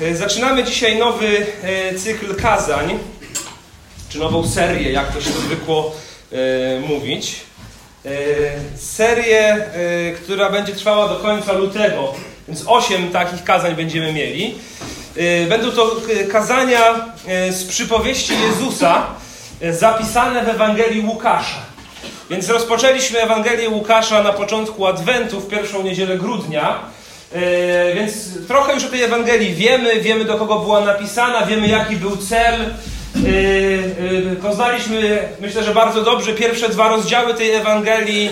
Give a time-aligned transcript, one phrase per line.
[0.00, 2.98] E, zaczynamy dzisiaj nowy e, cykl kazań,
[4.08, 5.94] czy nową serię, jak to się zwykło
[6.32, 7.36] e, mówić.
[8.76, 9.66] Serię,
[10.22, 12.14] która będzie trwała do końca lutego,
[12.48, 14.54] więc osiem takich kazań będziemy mieli.
[15.48, 15.96] Będą to
[16.32, 17.06] kazania
[17.50, 19.06] z przypowieści Jezusa,
[19.70, 21.62] zapisane w Ewangelii Łukasza.
[22.30, 26.78] Więc rozpoczęliśmy Ewangelię Łukasza na początku Adwentu, w pierwszą niedzielę grudnia.
[27.34, 28.12] E, więc
[28.48, 32.60] trochę już o tej Ewangelii wiemy, wiemy do kogo była napisana, wiemy jaki był cel.
[32.60, 32.68] E,
[34.32, 38.30] e, poznaliśmy, myślę, że bardzo dobrze pierwsze dwa rozdziały tej Ewangelii.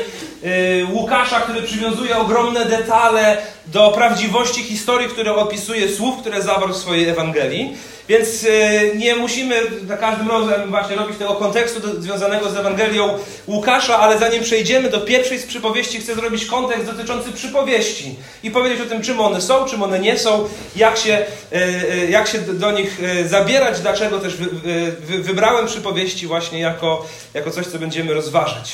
[0.93, 3.37] Łukasza, który przywiązuje ogromne detale
[3.67, 7.77] do prawdziwości historii, które opisuje słów, które zawarł w swojej Ewangelii.
[8.09, 13.99] Więc e, nie musimy za każdym razem właśnie robić tego kontekstu związanego z Ewangelią Łukasza,
[13.99, 18.87] ale zanim przejdziemy do pierwszej z przypowieści, chcę zrobić kontekst dotyczący przypowieści i powiedzieć o
[18.87, 23.01] tym, czym one są, czym one nie są, jak się, e, jak się do nich
[23.27, 24.47] zabierać, dlaczego też wy,
[25.01, 28.73] wy, wybrałem przypowieści właśnie jako, jako coś, co będziemy rozważać.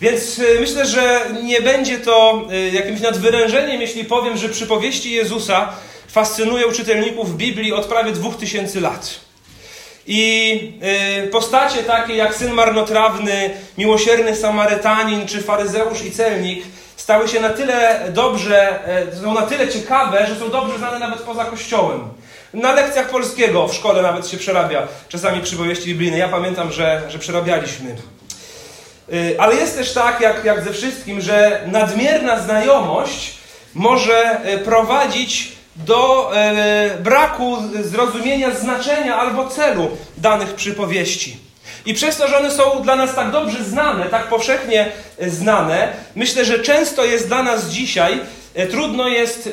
[0.00, 5.72] Więc myślę, że nie będzie to jakimś nadwyrężeniem, jeśli powiem, że przypowieści Jezusa
[6.08, 9.20] fascynują czytelników Biblii od prawie dwóch tysięcy lat.
[10.06, 10.72] I
[11.24, 16.64] y, postacie takie jak syn marnotrawny, miłosierny Samarytanin czy faryzeusz i celnik
[16.96, 21.20] stały się na tyle dobrze, e, są na tyle ciekawe, że są dobrze znane nawet
[21.20, 22.00] poza kościołem.
[22.54, 26.18] Na lekcjach polskiego w szkole nawet się przerabia czasami przypowieści biblijne.
[26.18, 27.96] Ja pamiętam, że, że przerabialiśmy.
[29.12, 33.34] Y, ale jest też tak, jak, jak ze wszystkim, że nadmierna znajomość
[33.74, 41.36] może e, prowadzić do e, braku zrozumienia znaczenia albo celu danych przypowieści.
[41.86, 44.92] I przez to, że one są dla nas tak dobrze znane, tak powszechnie
[45.26, 48.20] znane, myślę, że często jest dla nas dzisiaj
[48.70, 49.48] trudno jest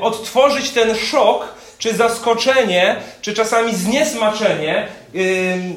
[0.00, 4.88] odtworzyć ten szok, czy zaskoczenie, czy czasami zniesmaczenie,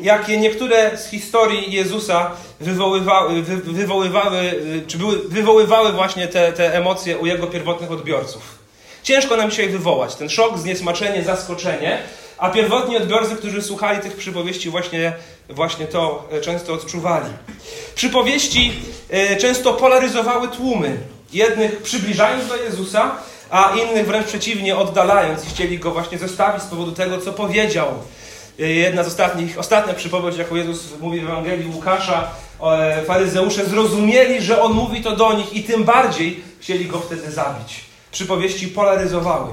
[0.02, 4.54] jakie niektóre z historii Jezusa wywoływały, wy, wywoływały
[4.88, 8.42] czy były, wywoływały właśnie te, te emocje u jego pierwotnych odbiorców.
[9.04, 11.98] Ciężko nam dzisiaj wywołać ten szok, zniesmaczenie, zaskoczenie,
[12.38, 15.14] a pierwotni odbiorcy, którzy słuchali tych przypowieści, właśnie,
[15.50, 17.34] właśnie to e, często odczuwali.
[17.96, 18.74] Przypowieści
[19.10, 20.98] e, często polaryzowały tłumy.
[21.34, 23.12] Jednych przybliżając do Jezusa,
[23.54, 27.88] a innych wręcz przeciwnie, oddalając i chcieli go właśnie zostawić z powodu tego, co powiedział.
[28.60, 32.32] E, jedna z ostatnich, ostatnia przypowieść, jaką Jezus mówi w Ewangelii Łukasza,
[33.08, 37.80] faryzeusze zrozumieli, że On mówi to do nich i tym bardziej chcieli go wtedy zabić
[38.12, 39.50] przypowieści polaryzowały.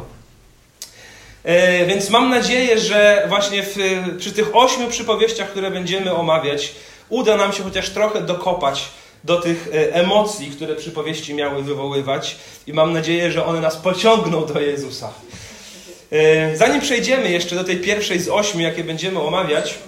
[1.44, 3.76] E, więc mam nadzieję, że właśnie w,
[4.18, 6.72] przy tych ośmiu przypowieściach, które będziemy omawiać,
[7.08, 8.84] uda nam się chociaż trochę dokopać
[9.24, 12.36] do tych e, emocji, które przypowieści miały wywoływać,
[12.66, 15.12] i mam nadzieję, że one nas pociągną do Jezusa.
[16.12, 19.78] E, zanim przejdziemy jeszcze do tej pierwszej z ośmiu, jakie będziemy omawiać,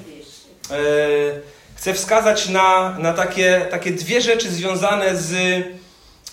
[1.76, 5.32] chcę wskazać na, na takie, takie dwie rzeczy związane z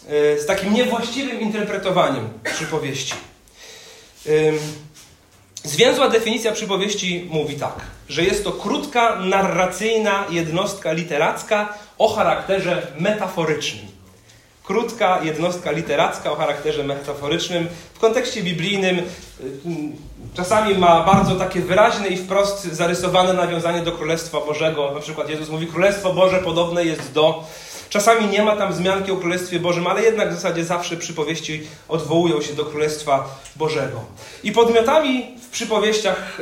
[0.10, 3.14] E, z takim niewłaściwym interpretowaniem przypowieści.
[5.64, 7.76] Zwięzła definicja przypowieści mówi tak,
[8.10, 13.86] że jest to krótka, narracyjna jednostka literacka o charakterze metaforycznym.
[14.64, 19.02] Krótka jednostka literacka o charakterze metaforycznym w kontekście biblijnym
[20.34, 24.92] czasami ma bardzo takie wyraźne i wprost zarysowane nawiązanie do Królestwa Bożego.
[24.94, 27.44] Na przykład Jezus mówi: Królestwo Boże podobne jest do
[27.90, 32.42] Czasami nie ma tam wzmianki o Królestwie Bożym, ale jednak w zasadzie zawsze przypowieści odwołują
[32.42, 34.06] się do Królestwa Bożego.
[34.44, 36.40] I podmiotami w przypowieściach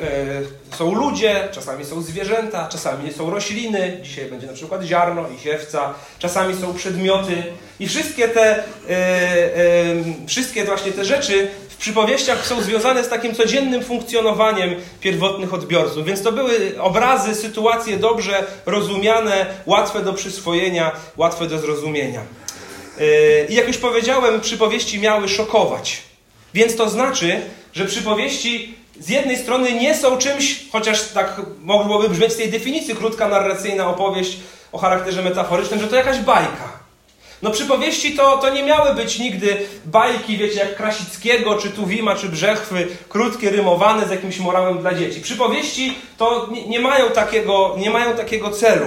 [0.71, 5.39] e, są ludzie, czasami są zwierzęta, czasami są rośliny, dzisiaj będzie na przykład ziarno i
[5.39, 7.43] siewca, czasami są przedmioty.
[7.79, 11.47] I wszystkie te, e, e, wszystkie właśnie te rzeczy
[11.77, 16.05] przypowieściach są związane z takim codziennym funkcjonowaniem pierwotnych odbiorców.
[16.05, 22.21] Więc to były obrazy, sytuacje dobrze rozumiane, łatwe do przyswojenia, łatwe do zrozumienia.
[22.99, 23.05] Yy,
[23.49, 26.01] I jak już powiedziałem, przypowieści miały szokować.
[26.53, 27.41] Więc to znaczy,
[27.73, 32.95] że przypowieści z jednej strony nie są czymś, chociaż tak mogłoby brzmieć z tej definicji,
[32.95, 34.37] krótka narracyjna opowieść
[34.71, 36.76] o charakterze metaforycznym, że to jakaś bajka.
[37.41, 42.29] No przypowieści to, to nie miały być nigdy bajki, wiecie, jak Krasickiego, czy Tuwima, czy
[42.29, 45.21] Brzechwy, krótkie, rymowane z jakimś morałem dla dzieci.
[45.21, 48.85] Przypowieści to nie, nie mają, takiego, nie mają takiego celu.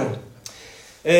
[1.05, 1.11] Yy,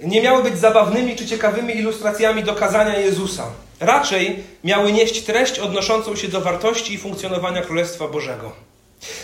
[0.00, 3.46] nie miały być zabawnymi czy ciekawymi ilustracjami do kazania Jezusa.
[3.80, 8.69] Raczej miały nieść treść odnoszącą się do wartości i funkcjonowania Królestwa Bożego.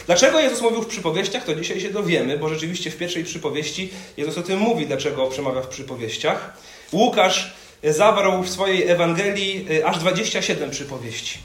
[0.06, 4.38] Dlaczego Jezus mówił w przypowieściach, to dzisiaj się dowiemy, bo rzeczywiście w pierwszej przypowieści Jezus
[4.38, 6.56] o tym mówi, dlaczego przemawia w przypowieściach.
[6.92, 11.38] Łukasz zawarł w swojej Ewangelii y, aż 27 przypowieści.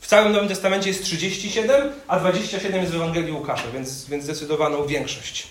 [0.00, 4.86] W całym Nowym Testamencie jest 37, a 27 jest w Ewangelii Łukasza, więc, więc zdecydowaną
[4.86, 5.46] większość.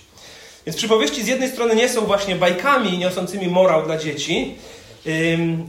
[0.66, 4.56] Więc przypowieści z jednej strony nie są właśnie bajkami niosącymi morał dla dzieci,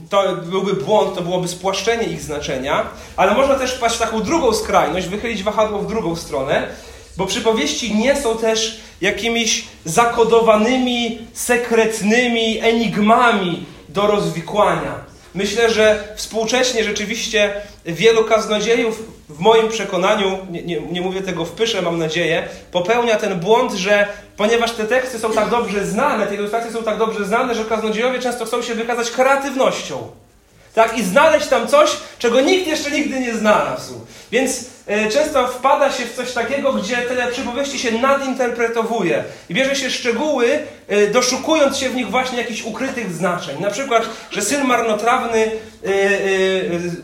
[0.09, 2.85] to byłby błąd, to byłoby spłaszczenie ich znaczenia,
[3.15, 6.67] ale można też wpaść w taką drugą skrajność, wychylić wahadło w drugą stronę,
[7.17, 15.10] bo przypowieści nie są też jakimiś zakodowanymi, sekretnymi enigmami do rozwikłania.
[15.35, 17.53] Myślę, że współcześnie rzeczywiście
[17.85, 23.15] wielu kaznodziejów, w moim przekonaniu, nie, nie, nie, mówię tego w pysze, mam nadzieję, popełnia
[23.15, 24.07] ten błąd, że
[24.37, 28.19] ponieważ te teksty są tak dobrze znane, te ilustracje są tak dobrze znane, że kaznodziejowie
[28.19, 30.07] często chcą się wykazać kreatywnością.
[30.73, 30.97] Tak?
[30.97, 31.89] I znaleźć tam coś,
[32.19, 33.93] czego nikt jeszcze nigdy nie znalazł.
[34.31, 34.65] Więc
[35.13, 40.59] często wpada się w coś takiego, gdzie te przypowieści się nadinterpretowuje i bierze się szczegóły,
[40.87, 43.61] e, doszukując się w nich właśnie jakichś ukrytych znaczeń.
[43.61, 45.51] Na przykład, że syn marnotrawny
[45.85, 45.89] e,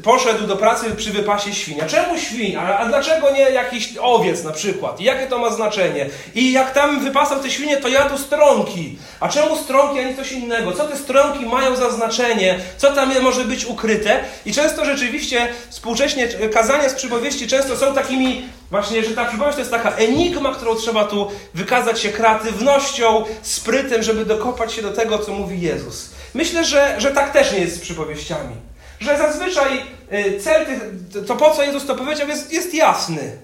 [0.03, 1.85] poszedł do pracy przy wypasie świnia.
[1.85, 2.77] Czemu świnia?
[2.77, 5.01] A, dlaczego nie jakiś owiec na przykład?
[5.01, 6.09] I jakie to ma znaczenie?
[6.35, 8.97] I jak tam wypasał te świnie, to jadł stronki.
[9.19, 10.71] A czemu stronki, a nie coś innego?
[10.71, 12.59] Co te stronki mają za znaczenie?
[12.77, 14.19] Co tam może być ukryte?
[14.45, 19.55] I często rzeczywiście współcześnie kazania z przypowieści przypowieści często są takimi, właśnie, że ta przypowieść
[19.55, 24.91] to jest taka enigma, którą trzeba tu wykazać się kreatywnością, sprytem, żeby dokopać się do
[24.91, 26.09] tego, co mówi Jezus.
[26.33, 28.55] Myślę, że, że tak też nie jest z przypowieściami.
[28.99, 29.81] Że zazwyczaj
[30.13, 30.79] y, cel tych,
[31.27, 33.37] to po co Jezus to powiedział, jest, jest jasny.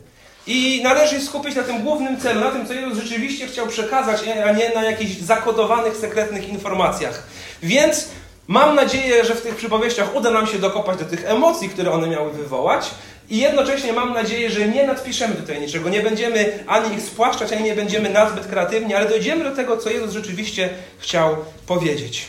[0.47, 4.51] I należy skupić na tym głównym celu, na tym, co Jezus rzeczywiście chciał przekazać, a
[4.51, 7.23] nie na jakichś zakodowanych, sekretnych informacjach.
[7.63, 8.05] Więc
[8.47, 12.07] mam nadzieję, że w tych przypowieściach uda nam się dokopać do tych emocji, które one
[12.07, 12.91] miały wywołać,
[13.33, 17.63] i jednocześnie mam nadzieję, że nie nadpiszemy tutaj niczego, nie będziemy ani ich spłaszczać, ani
[17.63, 20.69] nie będziemy nazbyt kreatywni, ale dojdziemy do tego, co Jezus rzeczywiście
[20.99, 21.35] chciał
[21.67, 22.25] powiedzieć.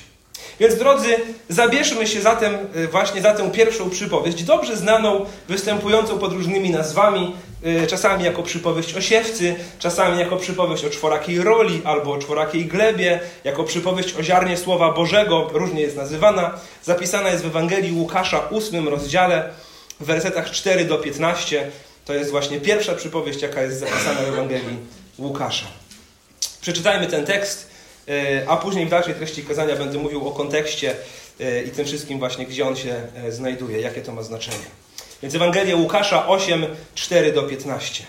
[0.61, 1.17] Więc drodzy,
[1.49, 7.35] zabierzmy się zatem y, właśnie za tę pierwszą przypowieść, dobrze znaną, występującą pod różnymi nazwami,
[7.67, 12.67] y, czasami jako przypowieść o siewcy, czasami jako przypowieść o czworakiej roli albo o czworakiej
[12.67, 16.55] glebie, jako przypowieść o ziarnie Słowa Bożego, różnie jest nazywana.
[16.83, 19.51] Zapisana jest w Ewangelii Łukasza, ósmym rozdziale,
[20.01, 21.71] w wersetach 4 do 15.
[22.05, 24.79] To jest właśnie pierwsza przypowieść, jaka jest zapisana w Ewangelii
[25.19, 25.67] Łukasza.
[26.61, 27.71] Przeczytajmy ten tekst,
[28.09, 30.97] e, a później w dalszej treści kazania będę mówił o kontekście
[31.41, 34.67] e, i tym wszystkim właśnie, gdzie on się e, znajduje, jakie to ma znaczenie.
[35.23, 38.05] Więc Ewangelia Łukasza 8, 4 do 15.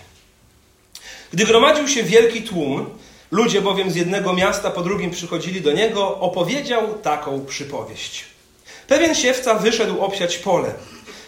[1.32, 2.98] Gdy gromadził się wielki tłum,
[3.30, 8.24] ludzie bowiem z jednego miasta po drugim przychodzili do niego, opowiedział taką przypowieść.
[8.88, 10.74] Pewien siewca wyszedł obsiać pole.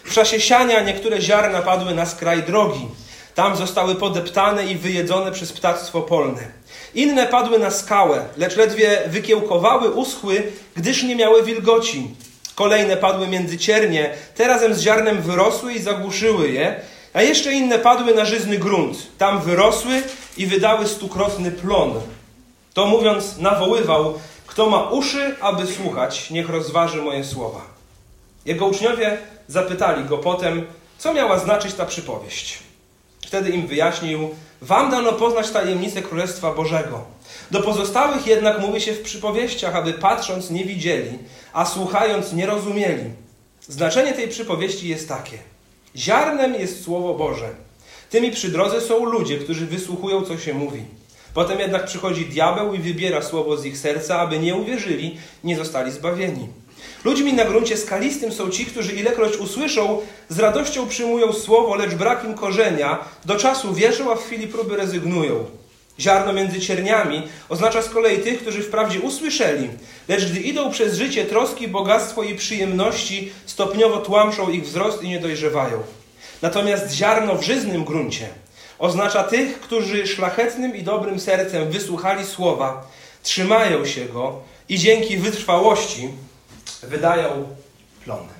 [0.09, 2.87] W czasie siania niektóre ziarna padły na skraj drogi.
[3.35, 6.41] Tam zostały podeptane i wyjedzone przez ptactwo polne.
[6.95, 12.07] Inne padły na skałę, lecz ledwie wykiełkowały, uschły, gdyż nie miały wilgoci.
[12.55, 16.75] Kolejne padły między ciernie, te razem z ziarnem wyrosły i zagłuszyły je,
[17.13, 18.97] a jeszcze inne padły na żyzny grunt.
[19.17, 20.03] Tam wyrosły
[20.37, 21.93] i wydały stukrotny plon.
[22.73, 27.78] To mówiąc, nawoływał, kto ma uszy, aby słuchać, niech rozważy moje słowa.
[28.45, 30.65] Jego uczniowie zapytali go potem,
[30.97, 32.59] co miała znaczyć ta przypowieść.
[33.21, 34.29] Wtedy im wyjaśnił,
[34.61, 37.05] wam dano poznać tajemnicę Królestwa Bożego.
[37.51, 41.19] Do pozostałych jednak mówi się w przypowieściach, aby patrząc nie widzieli,
[41.53, 43.03] a słuchając nie rozumieli.
[43.61, 45.37] Znaczenie tej przypowieści jest takie.
[45.95, 47.49] Ziarnem jest Słowo Boże.
[48.09, 50.83] Tymi przy drodze są ludzie, którzy wysłuchują, co się mówi.
[51.33, 55.91] Potem jednak przychodzi diabeł i wybiera słowo z ich serca, aby nie uwierzyli, nie zostali
[55.91, 56.47] zbawieni.
[57.03, 62.23] Ludźmi na gruncie skalistym są ci, którzy ilekroć usłyszą, z radością przyjmują słowo, lecz brak
[62.23, 65.45] im korzenia, do czasu wierzą, a w chwili próby rezygnują.
[65.99, 69.69] Ziarno między cierniami oznacza z kolei tych, którzy wprawdzie usłyszeli,
[70.07, 75.19] lecz gdy idą przez życie troski, bogactwo i przyjemności, stopniowo tłamszą ich wzrost i nie
[75.19, 75.83] dojrzewają.
[76.41, 78.27] Natomiast ziarno w żyznym gruncie
[78.79, 82.87] oznacza tych, którzy szlachetnym i dobrym sercem wysłuchali słowa,
[83.23, 86.09] trzymają się go i dzięki wytrwałości
[86.83, 87.55] wydają
[88.03, 88.39] plony.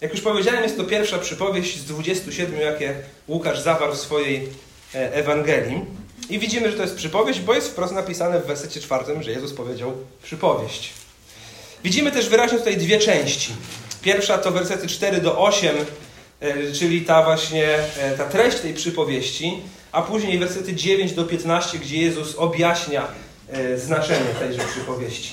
[0.00, 2.94] Jak już powiedziałem, jest to pierwsza przypowieść z 27, jakie
[3.28, 4.48] Łukasz zawarł w swojej
[4.94, 5.84] e, Ewangelii.
[6.30, 9.52] I widzimy, że to jest przypowieść, bo jest wprost napisane w wersecie czwartym, że Jezus
[9.52, 10.92] powiedział przypowieść.
[11.84, 13.52] Widzimy też wyraźnie tutaj dwie części.
[14.02, 15.76] Pierwsza to wersety 4 do 8,
[16.40, 21.78] e, czyli ta właśnie e, ta treść tej przypowieści, a później wersety 9 do 15,
[21.78, 23.08] gdzie Jezus objaśnia
[23.76, 25.32] znaczenie tejże przypowieści.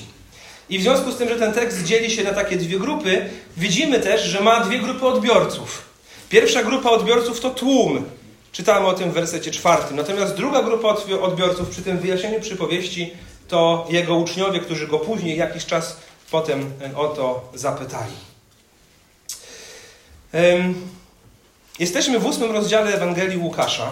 [0.70, 4.00] I w związku z tym, że ten tekst dzieli się na takie dwie grupy, widzimy
[4.00, 5.82] też, że ma dwie grupy odbiorców.
[6.30, 8.06] Pierwsza grupa odbiorców to tłum.
[8.52, 9.98] Czytamy o tym w wersecie czwartym.
[9.98, 10.88] Natomiast druga grupa
[11.22, 13.14] odbiorców przy tym wyjaśnieniu przypowieści
[13.48, 15.98] to jego uczniowie, którzy go później, jakiś czas
[16.32, 18.14] potem o to zapytali.
[21.80, 23.92] Jesteśmy w ósmym rozdziale Ewangelii Łukasza.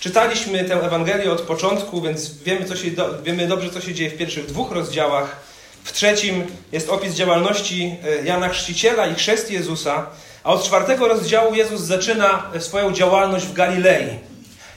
[0.00, 4.10] Czytaliśmy tę Ewangelię od początku, więc wiemy, co się do, wiemy dobrze, co się dzieje
[4.10, 5.36] w pierwszych dwóch rozdziałach.
[5.84, 10.06] W trzecim jest opis działalności e, Jana Chrzciciela i chrzest Jezusa,
[10.44, 14.06] a od czwartego rozdziału Jezus zaczyna swoją działalność w Galilei.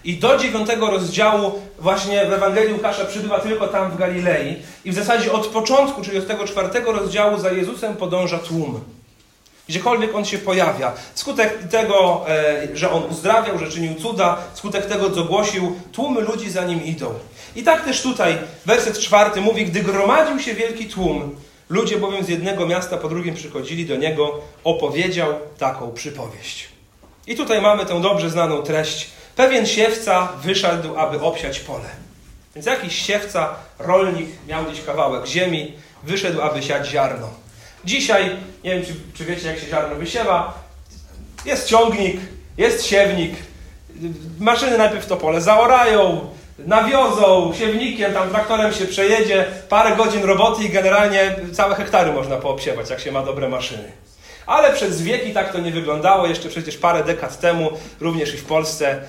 [0.03, 4.55] I do dziewiątego rozdziału właśnie w Ewangelii Łukasza przybywa tylko tam w Galilei.
[4.85, 8.83] I w zasadzie od początku, czyli od tego czwartego rozdziału za Jezusem podąża tłum.
[9.71, 10.93] Gdziekolwiek on się pojawia.
[11.15, 16.51] Skutek tego, e, że on uzdrawiał, że czynił cuda, skutek tego, co głosił, tłumy ludzi
[16.51, 17.13] za nim idą.
[17.55, 21.35] I tak też tutaj werset czwarty mówi, gdy gromadził się wielki tłum,
[21.69, 26.69] ludzie bowiem z jednego miasta po drugim przychodzili do niego, opowiedział taką przypowieść.
[27.27, 29.09] I tutaj mamy tę dobrze znaną treść.
[29.35, 31.89] Pewien siewca wyszedł, aby obsiać pole.
[32.55, 35.73] Więc jakiś siewca, rolnik miał gdzieś kawałek ziemi,
[36.03, 37.40] wyszedł, aby siać ziarno.
[37.85, 38.29] Dzisiaj,
[38.63, 40.63] nie wiem czy, czy wiecie jak się ziarno wysiewa,
[41.45, 42.17] jest ciągnik,
[42.57, 43.35] jest siewnik,
[44.39, 50.69] maszyny najpierw to pole zaorają, nawiozą, siewnikiem, tam traktorem się przejedzie, parę godzin roboty i
[50.69, 53.91] generalnie całe hektary można poobsiewać, jak się ma dobre maszyny.
[54.45, 56.27] Ale przez wieki tak to nie wyglądało.
[56.27, 57.69] Jeszcze przecież parę dekad temu,
[57.99, 59.01] również i w Polsce,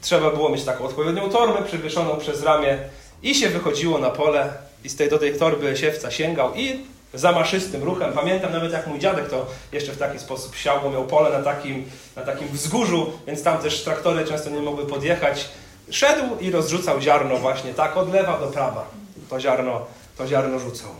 [0.00, 2.78] trzeba było mieć taką odpowiednią torbę przewieszoną przez ramię
[3.22, 4.52] i się wychodziło na pole
[4.84, 6.80] i z tej, do tej torby siewca sięgał i
[7.14, 8.12] zamaszystym ruchem.
[8.12, 11.44] Pamiętam nawet jak mój dziadek to jeszcze w taki sposób siał, bo miał pole na
[11.44, 11.84] takim,
[12.16, 15.48] na takim wzgórzu, więc tam też traktory często nie mogły podjechać.
[15.90, 18.84] Szedł i rozrzucał ziarno właśnie tak od lewa do prawa.
[19.30, 19.86] To ziarno,
[20.18, 20.90] to ziarno rzucał.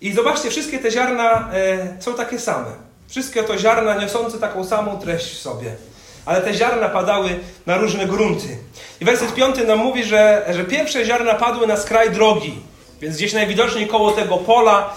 [0.00, 2.70] I zobaczcie, wszystkie te ziarna e, są takie same.
[3.08, 5.76] Wszystkie to ziarna niosące taką samą treść w sobie.
[6.24, 8.58] Ale te ziarna padały na różne grunty.
[9.00, 12.54] I werset piąty nam mówi, że, że pierwsze ziarna padły na skraj drogi.
[13.00, 14.94] Więc gdzieś najwidoczniej koło tego pola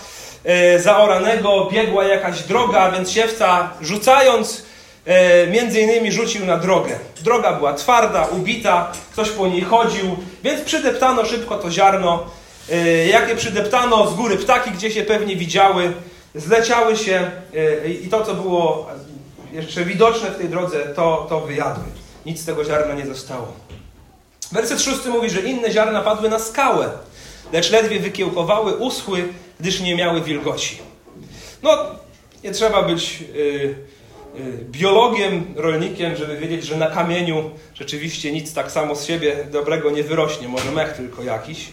[0.79, 4.63] zaoranego biegła jakaś droga, więc siewca rzucając
[5.05, 6.99] e, między innymi rzucił na drogę.
[7.21, 12.23] Droga była twarda, ubita, ktoś po niej chodził, więc przydeptano szybko to ziarno.
[12.71, 15.93] E, jakie przydeptano z góry ptaki, gdzie się pewnie widziały,
[16.35, 17.31] zleciały się
[17.83, 18.89] e, i to, co było
[19.51, 21.83] jeszcze widoczne w tej drodze, to, to wyjadły.
[22.25, 23.47] Nic z tego ziarna nie zostało.
[24.51, 26.89] Werset szósty mówi, że inne ziarna padły na skałę,
[27.53, 29.27] lecz ledwie wykiełkowały, uschły,
[29.61, 30.77] gdyż nie miały wilgoci.
[31.63, 31.77] No,
[32.43, 33.75] nie trzeba być yy, yy,
[34.71, 40.03] biologiem, rolnikiem, żeby wiedzieć, że na kamieniu rzeczywiście nic tak samo z siebie dobrego nie
[40.03, 41.67] wyrośnie, może mech tylko jakiś.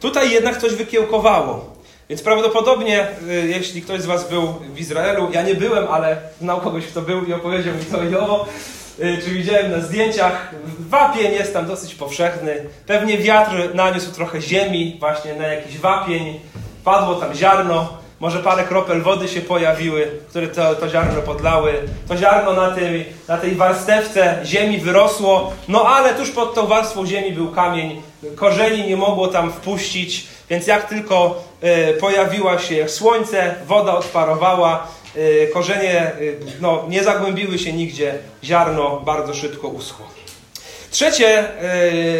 [0.00, 1.78] Tutaj jednak coś wykiełkowało.
[2.08, 6.60] Więc prawdopodobnie, y, jeśli ktoś z Was był w Izraelu, ja nie byłem, ale znał
[6.60, 8.46] kogoś, kto był i opowiedział mi to i owo,
[9.00, 12.64] y, czy widziałem na zdjęciach, wapień jest tam dosyć powszechny.
[12.86, 16.40] Pewnie wiatr naniósł trochę ziemi właśnie na jakiś wapień,
[16.88, 17.88] padło tam ziarno,
[18.20, 21.74] może parę kropel wody się pojawiły, które to, to ziarno podlały.
[22.08, 27.06] To ziarno na tej, na tej warstewce ziemi wyrosło, no ale tuż pod tą warstwą
[27.06, 28.02] ziemi był kamień,
[28.36, 35.46] korzeni nie mogło tam wpuścić, więc jak tylko e, pojawiła się słońce, woda odparowała, e,
[35.46, 36.12] korzenie e,
[36.60, 38.14] no, nie zagłębiły się nigdzie,
[38.44, 40.06] ziarno bardzo szybko uschło.
[40.90, 41.44] Trzecie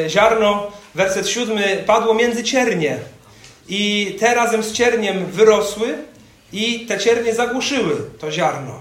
[0.08, 2.98] ziarno, werset siódmy, padło między ciernie.
[3.68, 5.98] I te razem z cierniem wyrosły
[6.52, 8.80] i te ciernie zagłuszyły to ziarno.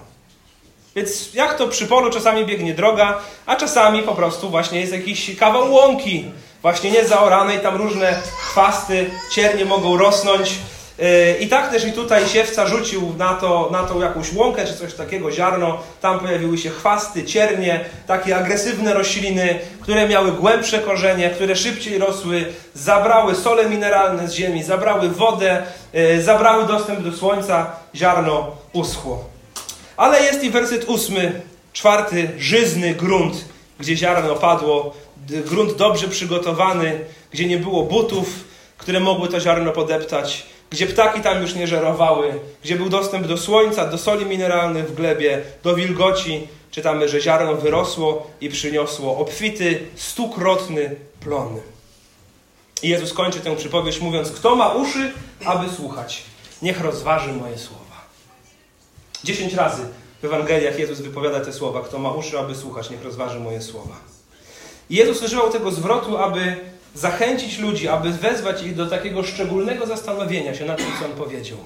[0.96, 5.36] Więc jak to przy polu czasami biegnie droga, a czasami po prostu właśnie jest jakiś
[5.36, 6.26] kawał łąki,
[6.62, 10.52] właśnie nie zaoranej, tam różne chwasty, ciernie mogą rosnąć.
[11.00, 14.74] Yy, I tak też i tutaj siewca rzucił na, to, na tą jakąś łąkę czy
[14.74, 15.84] coś takiego, ziarno.
[16.02, 22.46] Tam pojawiły się chwasty, ciernie, takie agresywne rośliny, które miały głębsze korzenie, które szybciej rosły,
[22.74, 25.64] zabrały sole mineralne z ziemi, zabrały wodę,
[25.94, 29.26] yy, zabrały dostęp do słońca, ziarno uschło.
[29.98, 31.42] Ale jest i werset ósmy,
[31.74, 33.46] czwarty, żyzny grunt,
[33.80, 34.94] gdzie ziarno padło,
[35.46, 37.00] grunt dobrze przygotowany,
[37.32, 38.28] gdzie nie było butów,
[38.78, 43.38] które mogły to ziarno podeptać, gdzie ptaki tam już nie żerowały, gdzie był dostęp do
[43.38, 46.48] słońca, do soli mineralnych w glebie, do wilgoci.
[46.72, 51.60] Czytamy, że ziarno wyrosło i przyniosło obfity, stukrotny plon.
[52.84, 55.12] I Jezus kończy tę przypowieść mówiąc, kto ma uszy,
[55.46, 56.24] aby słuchać,
[56.62, 57.84] niech rozważy moje słowa.
[59.24, 59.82] Dziesięć razy
[60.22, 63.96] w Ewangeliach Jezus wypowiada te słowa, kto ma uszy, aby słuchać, niech rozważy moje słowa.
[64.90, 66.58] I Jezus używał tego zwrotu, aby
[66.98, 71.58] zachęcić ludzi, aby wezwać ich do takiego szczególnego zastanowienia się nad tym, co On powiedział.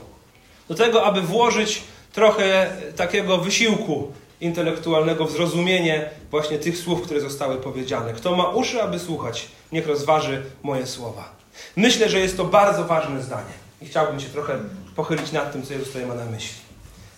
[0.69, 1.83] Do tego, aby włożyć
[2.13, 4.11] trochę takiego wysiłku
[4.41, 8.13] intelektualnego w zrozumienie właśnie tych słów, które zostały powiedziane.
[8.13, 11.29] Kto ma uszy, aby słuchać, niech rozważy moje słowa.
[11.75, 14.59] Myślę, że jest to bardzo ważne zdanie i chciałbym się trochę
[14.95, 16.59] pochylić nad tym, co Jezus tutaj ma na myśli.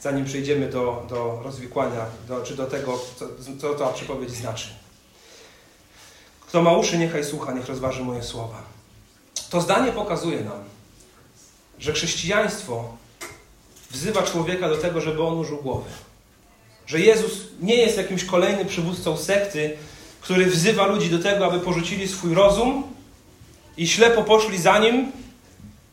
[0.01, 3.25] zanim przejdziemy do, do rozwikłania, do, czy do tego, co,
[3.61, 4.82] co ta przypowiedź znaczy.
[6.53, 8.61] Kto ma uszy, niechaj słucha, niech rozważy moje słowa.
[9.49, 10.63] To zdanie pokazuje nam,
[11.79, 12.83] że chrześcijaństwo
[13.91, 15.89] wzywa człowieka do tego, żeby on użył głowy.
[16.87, 17.31] Że Jezus
[17.61, 19.77] nie jest jakimś kolejnym przywódcą sekty,
[20.21, 22.83] który wzywa ludzi do tego, aby porzucili swój rozum
[23.77, 25.11] i ślepo poszli za nim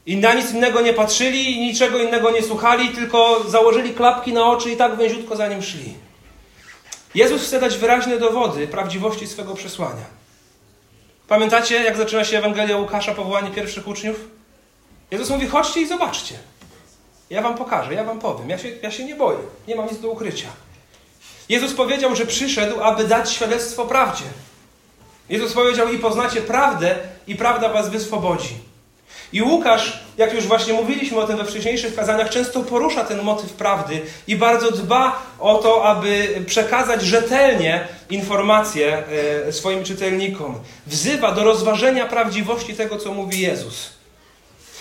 [0.06, 4.46] i na nic innego nie patrzyli i niczego innego nie słuchali, tylko założyli klapki na
[4.46, 5.94] oczy i tak węziutko za nim szli.
[7.14, 10.19] Jezus chce dać wyraźne dowody prawdziwości swego przesłania.
[11.30, 14.16] Pamiętacie, jak zaczyna się Ewangelia Łukasza, powołanie pierwszych uczniów?
[15.10, 16.34] Jezus mówi, chodźcie i zobaczcie.
[17.30, 18.50] Ja wam pokażę, ja wam powiem.
[18.50, 19.38] Ja się, ja się nie boję.
[19.68, 20.48] Nie mam nic do ukrycia.
[21.48, 24.24] Jezus powiedział, że przyszedł, aby dać świadectwo prawdzie.
[25.28, 28.54] Jezus powiedział, i poznacie prawdę, i prawda was wyswobodzi.
[29.32, 33.52] I Łukasz, jak już właśnie mówiliśmy o tym we wcześniejszych kazaniach, często porusza ten motyw
[33.52, 39.02] prawdy i bardzo dba o to, aby przekazać rzetelnie informacje
[39.48, 40.58] e, swoim czytelnikom.
[40.86, 43.90] Wzywa do rozważenia prawdziwości tego, co mówi Jezus.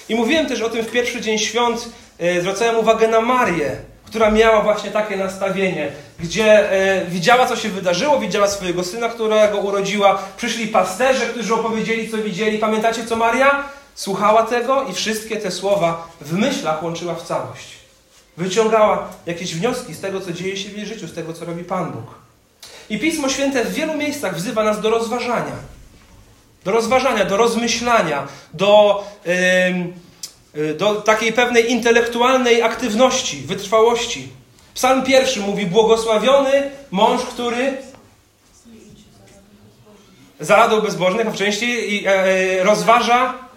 [0.10, 1.90] I mówiłem też o tym w pierwszy dzień świąt,
[2.20, 3.76] e, zwracałem uwagę na Marię,
[4.06, 9.58] która miała właśnie takie nastawienie, gdzie e, widziała, co się wydarzyło, widziała swojego syna, którego
[9.58, 10.22] urodziła.
[10.38, 12.58] Przyszli pasterze, którzy opowiedzieli, co widzieli.
[12.58, 13.64] Pamiętacie, co Maria?
[13.96, 17.68] Słuchała tego i wszystkie te słowa w myślach łączyła w całość.
[18.38, 21.64] Wyciągała jakieś wnioski z tego, co dzieje się w jej życiu, z tego, co robi
[21.64, 22.16] Pan Bóg.
[22.90, 25.56] I Pismo Święte w wielu miejscach wzywa nas do rozważania.
[26.64, 29.04] Do rozważania, do rozmyślania, do,
[30.54, 34.30] yy, do takiej pewnej intelektualnej aktywności, wytrwałości.
[34.74, 37.78] Psalm pierwszy mówi: Błogosławiony mąż, który
[40.40, 42.06] zaradą bezbożnych, a wcześniej
[42.62, 43.49] rozważa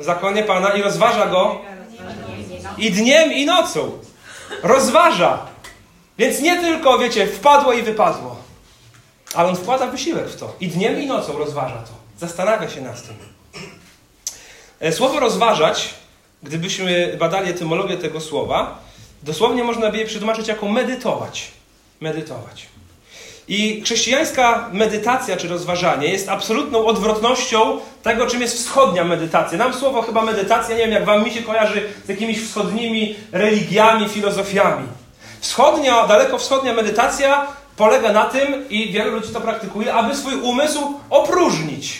[0.00, 1.60] zakonie Pana i rozważa go
[2.78, 3.98] i dniem i nocą.
[4.62, 5.38] Rozważa.
[6.18, 8.36] Więc nie tylko, wiecie, wpadło i wypadło,
[9.34, 10.54] ale on wkłada wysiłek w to.
[10.60, 11.92] I dniem i nocą rozważa to.
[12.18, 13.16] Zastanawia się nad tym.
[14.80, 15.94] E, słowo rozważać,
[16.42, 18.78] gdybyśmy badali etymologię tego słowa,
[19.22, 21.50] dosłownie można by je przetłumaczyć jako medytować.
[22.00, 22.66] Medytować.
[23.48, 29.58] I chrześcijańska medytacja czy rozważanie jest absolutną odwrotnością tego, czym jest wschodnia medytacja.
[29.58, 34.08] Nam słowo chyba medytacja, nie wiem jak wam mi się kojarzy z jakimiś wschodnimi religiami,
[34.08, 34.86] filozofiami.
[35.40, 40.94] Wschodnia, daleko wschodnia medytacja polega na tym, i wielu ludzi to praktykuje, aby swój umysł
[41.10, 41.98] opróżnić.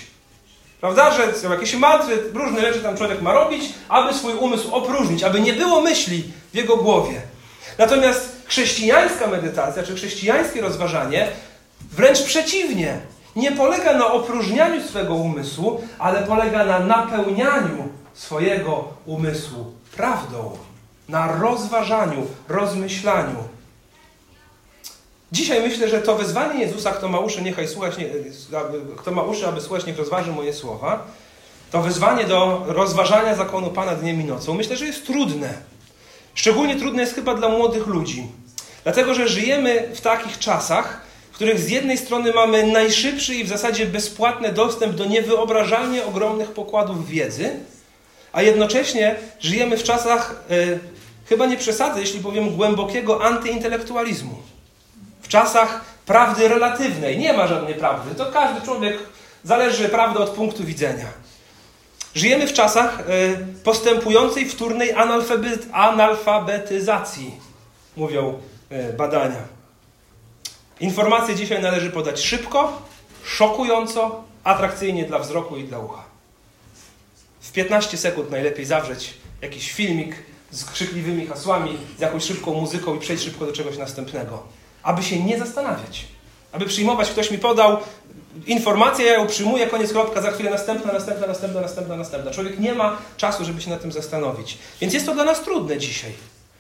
[0.81, 1.11] Prawda?
[1.11, 5.41] Że są jakieś mantry, różne rzeczy tam człowiek ma robić, aby swój umysł opróżnić, aby
[5.41, 7.23] nie było myśli w jego głowie.
[7.79, 11.29] Natomiast chrześcijańska medytacja, czy chrześcijańskie rozważanie,
[11.93, 13.01] wręcz przeciwnie,
[13.37, 20.59] nie polega na opróżnianiu swego umysłu, ale polega na napełnianiu swojego umysłu prawdą,
[21.09, 23.37] na rozważaniu, rozmyślaniu.
[25.33, 28.07] Dzisiaj myślę, że to wezwanie Jezusa, kto ma uszy, niechaj słuchać, nie,
[28.97, 31.07] kto ma uszy, aby słuchać, niech rozważy moje słowa,
[31.71, 35.55] to wezwanie do rozważania zakonu Pana dniem i nocą, myślę, że jest trudne.
[36.39, 38.27] Szczególnie trudne jest chyba dla młodych ludzi.
[38.85, 43.49] Dlatego, że żyjemy w takich czasach, w których z jednej strony mamy najszybszy i w
[43.49, 47.51] zasadzie bezpłatny dostęp do niewyobrażalnie ogromnych pokładów wiedzy,
[48.33, 50.79] a jednocześnie żyjemy w czasach, yy,
[51.29, 54.35] chyba nie przesadzę, jeśli powiem, głębokiego antyintelektualizmu.
[55.23, 57.19] W czasach prawdy relatywnej.
[57.19, 58.15] Nie ma żadnej prawdy.
[58.15, 58.99] To każdy człowiek
[59.45, 61.07] zależy prawda od punktu widzenia.
[62.15, 63.05] Żyjemy w czasach y,
[63.65, 64.93] postępującej wtórnej
[65.73, 67.35] analfabetyzacji,
[67.97, 68.41] mówią
[68.73, 69.43] y, badania.
[70.81, 72.83] Informacje dzisiaj należy podać szybko,
[73.25, 76.05] szokująco, atrakcyjnie dla wzroku i dla ucha.
[77.41, 80.17] W 15 sekund najlepiej zawrzeć jakiś filmik
[80.51, 84.43] z krzykliwymi hasłami, z jakąś szybką muzyką i przejść szybko do czegoś następnego.
[84.83, 86.05] Aby się nie zastanawiać.
[86.53, 87.79] Aby przyjmować, ktoś mi podał,
[88.47, 92.31] informacja, ja ją przyjmuję, koniec kropka, za chwilę następna, następna, następna, następna, następna.
[92.31, 94.59] Człowiek nie ma czasu, żeby się nad tym zastanowić.
[94.81, 96.13] Więc jest to dla nas trudne dzisiaj.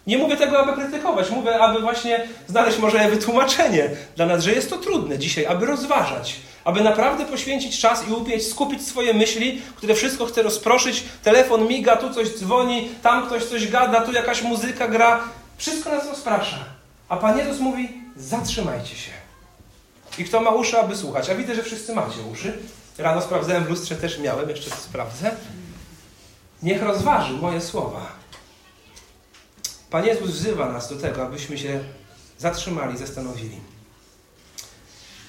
[0.06, 4.70] Nie mówię tego, aby krytykować, mówię, aby właśnie znaleźć może wytłumaczenie dla nas, że jest
[4.70, 9.94] to trudne dzisiaj, aby rozważać, aby naprawdę poświęcić czas i upieć, skupić swoje myśli, które
[9.94, 11.04] wszystko chce rozproszyć.
[11.22, 15.20] Telefon miga, tu coś dzwoni, tam ktoś coś gada, tu jakaś muzyka gra.
[15.56, 16.58] Wszystko nas rozprasza.
[17.08, 19.17] A Pan Jezus mówi, zatrzymajcie się.
[20.18, 21.30] I kto ma uszy, aby słuchać?
[21.30, 22.58] A widzę, że wszyscy macie uszy.
[22.98, 25.36] Rano sprawdzałem w lustrze, też miałem, jeszcze to sprawdzę.
[26.62, 28.12] Niech rozważy moje słowa.
[29.90, 31.80] Pan Jezus wzywa nas do tego, abyśmy się
[32.38, 33.60] zatrzymali, zastanowili.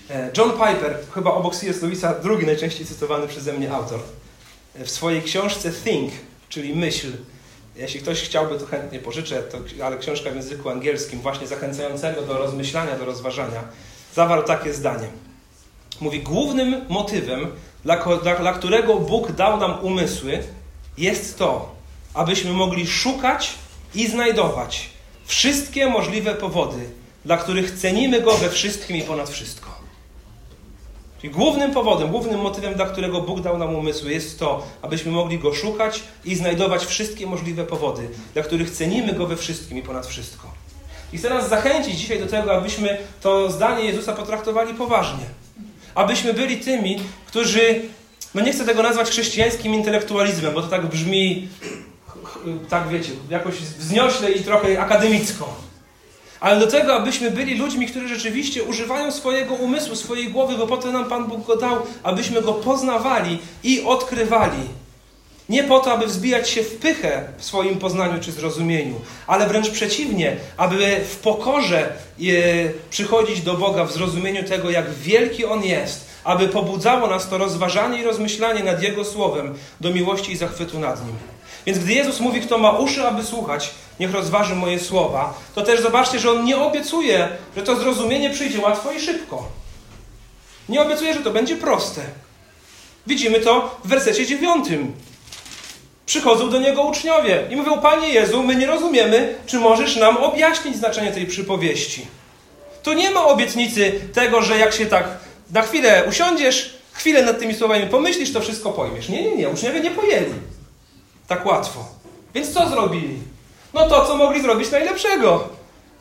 [0.10, 1.82] E, John Piper, chyba obok C.S.
[1.82, 4.00] Lewisa, drugi najczęściej cytowany przeze mnie autor,
[4.76, 6.14] e, w swojej książce Think,
[6.50, 7.12] czyli myśl,
[7.80, 12.38] Jeśli ktoś chciałby, to chętnie pożyczę, to, ale książka w języku angielskim, właśnie zachęcającego do
[12.38, 13.64] rozmyślania, do rozważania,
[14.16, 15.08] zawarł takie zdanie.
[16.02, 17.48] Mówi, głównym motywem,
[17.84, 20.44] dla, dla, dla którego Bóg dał nam umysły,
[20.98, 21.76] jest to,
[22.14, 23.54] abyśmy mogli szukać
[23.96, 24.90] i znajdować
[25.26, 26.90] wszystkie możliwe powody,
[27.26, 29.70] dla których cenimy Go we wszystkim i ponad wszystko.
[31.22, 35.40] Czyli głównym powodem, głównym motywem, dla którego Bóg dał nam umysły, jest to, abyśmy mogli
[35.40, 40.08] Go szukać i znajdować wszystkie możliwe powody, dla których cenimy Go we wszystkim i ponad
[40.08, 40.59] wszystko.
[41.14, 45.26] I chcę nas zachęcić dzisiaj do tego, abyśmy to zdanie Jezusa potraktowali poważnie.
[45.96, 47.82] Abyśmy byli tymi, którzy,
[48.36, 51.48] no nie chcę tego nazwać chrześcijańskim intelektualizmem, bo to tak brzmi,
[52.70, 55.70] tak wiecie, jakoś wzniośle i trochę akademicko
[56.40, 60.78] ale do tego, abyśmy byli ludźmi, którzy rzeczywiście używają swojego umysłu, swojej głowy, bo po
[60.78, 64.62] to nam Pan Bóg go dał, abyśmy go poznawali i odkrywali.
[65.50, 69.70] Nie po to, aby wzbijać się w pychę w swoim poznaniu czy zrozumieniu, ale wręcz
[69.70, 71.94] przeciwnie, aby w pokorze
[72.90, 78.02] przychodzić do Boga w zrozumieniu tego, jak wielki On jest, aby pobudzało nas to rozważanie
[78.02, 81.16] i rozmyślanie nad Jego Słowem do miłości i zachwytu nad Nim.
[81.66, 85.82] Więc gdy Jezus mówi, kto ma uszy, aby słuchać, niech rozważy moje słowa, to też
[85.82, 89.48] zobaczcie, że On nie obiecuje, że to zrozumienie przyjdzie łatwo i szybko.
[90.70, 92.02] Nie obiecuje, że to będzie proste.
[93.08, 94.94] Widzimy to w wersecie dziewiątym.
[96.10, 100.76] Przychodzą do Niego uczniowie i mówią, Panie Jezu, my nie rozumiemy, czy możesz nam objaśnić
[100.76, 102.08] znaczenie tej przypowieści.
[102.84, 105.08] Tu nie ma obietnicy tego, że jak się tak
[105.52, 109.10] na chwilę usiądziesz, chwilę nad tymi słowami pomyślisz, to wszystko pojmiesz.
[109.10, 109.50] Nie, nie, nie.
[109.50, 110.34] Uczniowie nie pojęli
[111.28, 111.86] tak łatwo.
[112.34, 113.18] Więc co zrobili?
[113.74, 115.50] No to, co mogli zrobić najlepszego.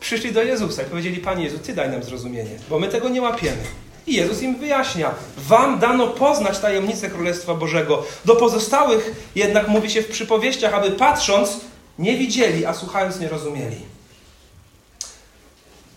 [0.01, 3.23] Przyszli do Jezusa i powiedzieli, Panie Jezu, Ty daj nam zrozumienie, bo my tego nie
[3.23, 3.63] łapiemy.
[4.09, 8.05] I Jezus im wyjaśnia: Wam dano poznać tajemnicę Królestwa Bożego.
[8.25, 11.61] Do pozostałych jednak mówi się w przypowieściach, aby patrząc
[11.99, 13.77] nie widzieli, a słuchając nie rozumieli.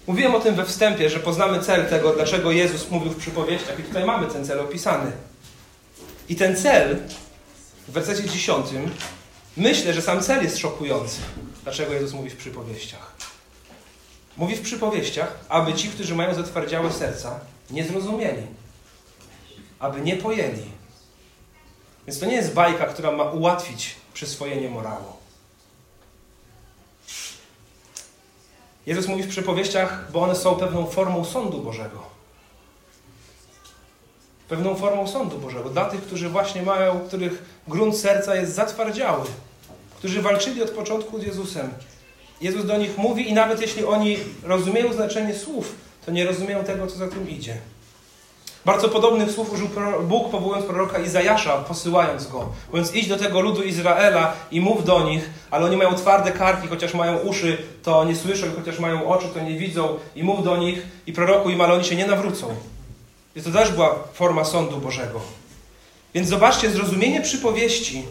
[0.08, 3.84] Mówiłem o tym we wstępie, że poznamy cel tego, dlaczego Jezus mówił w przypowieściach, i
[3.84, 5.12] tutaj mamy ten cel opisany.
[6.30, 6.98] I ten cel
[7.88, 8.66] w wersecie 10
[9.58, 11.18] Myślę, że sam cel jest szokujący.
[11.64, 13.14] Dlaczego Jezus mówi w przypowieściach?
[14.38, 17.40] Mówi w przypowieściach, aby ci, którzy mają zatwardziałe serca,
[17.72, 18.44] nie zrozumieli,
[19.80, 20.72] aby nie pojęli.
[22.08, 25.22] Więc to nie jest bajka, która ma ułatwić przyswojenie morału.
[28.86, 32.04] Jezus mówi w przypowieściach, bo one są pewną formą sądu Bożego.
[34.50, 35.70] Pewną formą sądu Bożego.
[35.70, 39.26] Dla tych, którzy właśnie mają, których grunt serca jest zatwardziały,
[39.98, 41.74] którzy walczyli od początku z Jezusem.
[42.42, 45.76] Jezus do nich mówi i nawet jeśli oni rozumieją znaczenie słów,
[46.06, 47.58] to nie rozumieją tego, co za tym idzie.
[48.66, 49.70] Bardzo podobnych słów użył
[50.04, 52.50] Bóg, powołując proroka Izajasza, posyłając go.
[52.72, 56.68] Mówiąc, idź do tego ludu Izraela i mów do nich, ale oni mają twarde karki,
[56.68, 60.00] chociaż mają uszy, to nie słyszą, chociaż mają oczy, to nie widzą.
[60.16, 62.56] I mów do nich i proroku im, ale oni się nie nawrócą.
[63.36, 65.22] Więc to też była forma sądu Bożego.
[66.14, 68.06] Więc zobaczcie, zrozumienie przypowieści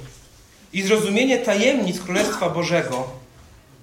[0.72, 3.09] i zrozumienie tajemnic Królestwa Bożego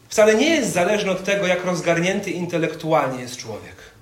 [0.10, 3.97] wcale nie jest zależne od tego, jak rozgarnięty intelektualnie jest człowiek.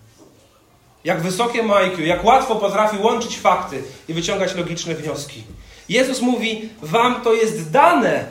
[1.05, 5.43] Jak wysokie ma IQ, jak łatwo potrafi łączyć fakty i wyciągać logiczne wnioski.
[5.89, 8.25] Jezus mówi: Wam to jest dane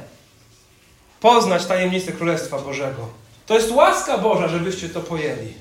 [1.21, 3.09] poznać tajemnicę Królestwa Bożego.
[3.47, 5.55] To jest łaska Boża, żebyście to pojęli.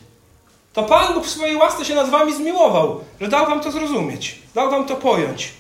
[0.74, 4.40] To Pan Bóg w swojej łasce się nad wami zmiłował, że dał wam to zrozumieć,
[4.56, 5.54] dał wam to pojąć.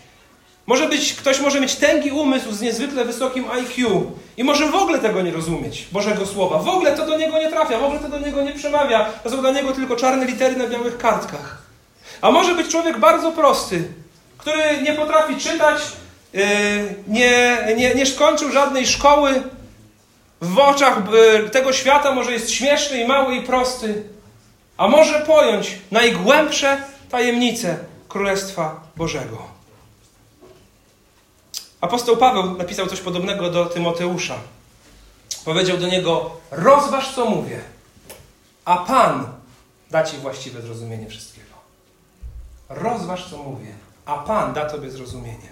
[0.65, 4.04] Może być, ktoś może mieć tęgi umysł z niezwykle wysokim IQ
[4.38, 6.60] i może w ogóle tego nie rozumieć, Bożego Słowa.
[6.60, 9.06] W ogóle to do niego nie trafia, w ogóle to do niego nie przemawia.
[9.23, 11.62] To są dla niego tylko czarne litery na białych kartkach.
[12.21, 13.84] A może być człowiek bardzo prosty,
[14.38, 15.82] który nie potrafi czytać,
[16.34, 16.43] yy,
[17.08, 19.43] nie, nie, nie skończył żadnej szkoły,
[20.41, 20.97] w oczach
[21.52, 24.04] tego świata może jest śmieszny i mały i prosty,
[24.78, 26.78] a może pojąć najgłębsze
[27.10, 29.53] tajemnice Królestwa Bożego.
[31.84, 34.36] Apostoł Paweł napisał coś podobnego do Tymoteusza.
[35.46, 37.62] Powiedział do niego: Rozważ, co mówię,
[38.65, 39.28] a Pan
[39.91, 41.54] da ci właściwe zrozumienie wszystkiego.
[42.69, 43.74] Rozważ, co mówię,
[44.06, 45.50] a Pan da tobie zrozumienie.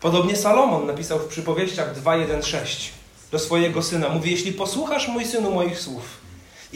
[0.00, 2.90] Podobnie Salomon napisał w przypowieściach 2:1-6
[3.32, 6.02] do swojego syna: Mówi: Jeśli posłuchasz, mój synu, moich słów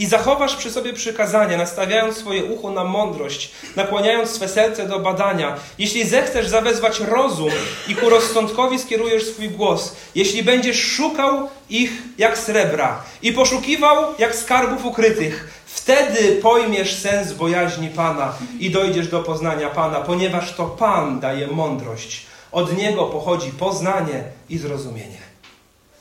[0.00, 5.56] i zachowasz przy sobie przykazania, nastawiając swoje ucho na mądrość, nakłaniając swe serce do badania,
[5.78, 7.50] jeśli zechcesz zawezwać rozum
[7.88, 14.36] i ku rozsądkowi skierujesz swój głos, jeśli będziesz szukał ich jak srebra i poszukiwał jak
[14.36, 21.20] skarbów ukrytych, wtedy pojmiesz sens bojaźni Pana i dojdziesz do poznania Pana, ponieważ to Pan
[21.20, 22.26] daje mądrość.
[22.52, 25.29] Od Niego pochodzi poznanie i zrozumienie.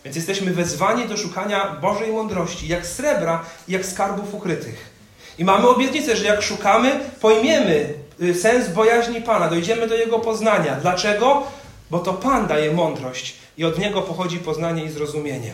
[0.06, 4.90] Więc jesteśmy wezwani do szukania Bożej mądrości, jak srebra, jak skarbów ukrytych.
[5.38, 10.76] I mamy obietnicę, że jak szukamy, pojmiemy y, sens bojaźni Pana, dojdziemy do Jego poznania.
[10.76, 11.44] Dlaczego?
[11.92, 15.54] Bo to Pan daje mądrość i od Niego pochodzi poznanie i zrozumienie.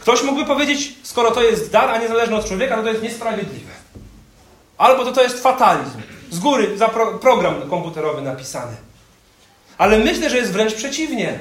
[0.00, 3.72] Ktoś mógłby powiedzieć, skoro to jest dar, a niezależny od człowieka, to to jest niesprawiedliwe.
[4.78, 6.00] Albo to to jest fatalizm.
[6.30, 8.76] Z góry za pro, program komputerowy napisany.
[9.78, 11.38] Ale myślę, że jest wręcz przeciwnie.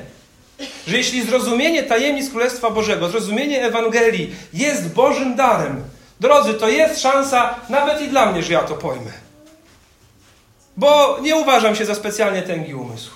[0.87, 5.83] Że jeśli zrozumienie tajemnic Królestwa Bożego, zrozumienie Ewangelii jest Bożym darem,
[6.19, 9.11] drodzy, to jest szansa nawet i dla mnie, że ja to pojmę.
[10.77, 13.11] Bo nie uważam się za specjalnie tęgi umysł.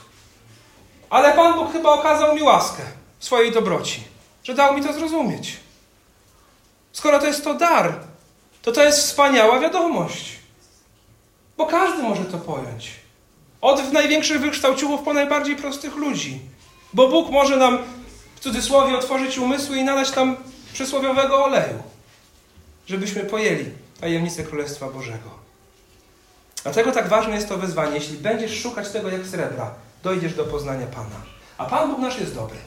[1.10, 2.84] Ale Pan Bóg chyba okazał mi łaskę
[3.19, 4.03] swojej dobroci,
[4.43, 5.58] że dał mi to zrozumieć.
[6.91, 7.93] Skoro to jest to dar,
[8.62, 10.36] to to jest wspaniała wiadomość.
[11.58, 12.91] Bo każdy może to pojąć.
[13.62, 16.39] Od największych wykształciłów po najbardziej prostych ludzi.
[16.93, 17.77] Bo Bóg może nam
[18.36, 20.38] w cudzysłowie otworzyć umysły i nadać tam
[20.73, 21.84] przysłowiowego oleju,
[22.88, 23.65] żebyśmy pojęli
[24.01, 25.29] tajemnicę Królestwa Bożego.
[26.63, 27.95] Dlatego tak ważne jest to wezwanie.
[27.95, 29.71] Jeśli będziesz szukać tego jak srebra,
[30.03, 31.21] dojdziesz do poznania Pana.
[31.58, 32.58] A Pan Bóg nasz jest dobry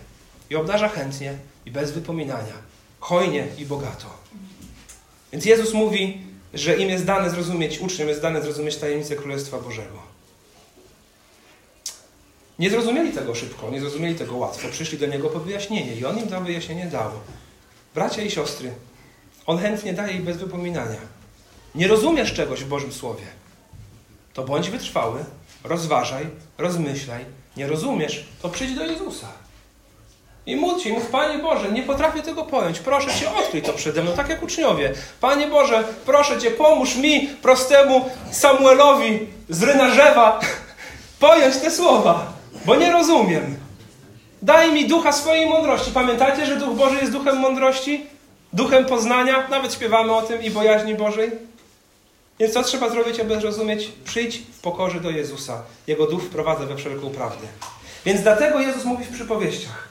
[0.51, 2.55] i obdarza chętnie i bez wypominania,
[3.01, 4.07] hojnie i bogato.
[5.33, 6.21] Więc Jezus mówi,
[6.55, 10.16] że im jest dane zrozumieć, uczniom jest dane zrozumieć tajemnicę Królestwa Bożego.
[12.59, 14.69] Nie zrozumieli tego szybko, nie zrozumieli tego łatwo.
[14.69, 17.11] Przyszli do Niego po wyjaśnienie i On im tam wyjaśnienie dał.
[17.95, 18.73] Bracia i siostry,
[19.47, 21.01] On chętnie daje ich bez wypominania.
[21.75, 23.25] Nie rozumiesz czegoś w Bożym Słowie,
[24.35, 25.25] to bądź wytrwały,
[25.65, 26.27] rozważaj,
[26.59, 27.25] rozmyślaj.
[27.57, 29.29] Nie rozumiesz, to przyjdź do Jezusa.
[30.47, 32.79] I módl się, mów, Panie Boże, nie potrafię tego pojąć.
[32.79, 34.95] Proszę Cię, odkryj to przede mną, tak jak uczniowie.
[35.21, 40.41] Panie Boże, proszę Cię, pomóż mi, prostemu Samuelowi z Rynarzewa,
[41.21, 42.36] pojąć te słowa,
[42.67, 43.57] bo nie rozumiem.
[44.43, 45.91] Daj mi ducha swojej mądrości.
[45.91, 48.07] Pamiętacie, że Duch Boży jest duchem mądrości?
[48.53, 49.49] Duchem poznania?
[49.49, 51.31] Nawet śpiewamy o tym i bojaźni Bożej.
[52.41, 53.93] Więc co trzeba zrobić, aby zrozumieć?
[54.05, 55.63] Przyjdź w pokorze do Jezusa.
[55.87, 57.47] Jego duch wprowadza we wszelką prawdę.
[58.05, 59.89] Więc dlatego Jezus mówi w przypowieściach.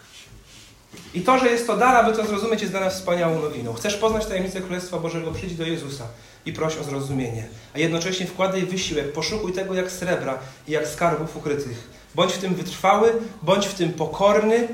[1.14, 3.74] I to, że jest to dar, aby to zrozumieć, jest dla nas wspaniałą nowiną.
[3.74, 6.04] Chcesz poznać tajemnicę Królestwa Bożego, przyjdź do Jezusa
[6.46, 7.48] i proś o zrozumienie.
[7.76, 11.95] A jednocześnie wkładaj wysiłek, poszukuj tego jak srebra i jak skarbów ukrytych.
[12.16, 14.68] Bądź w tym wytrwały, bądź w tym pokorny,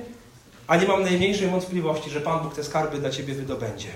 [0.68, 3.90] a nie mam najmniejszej wątpliwości, że Pan Bóg te skarby dla Ciebie wydobędzie.